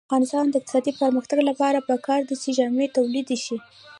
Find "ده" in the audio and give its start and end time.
2.29-2.35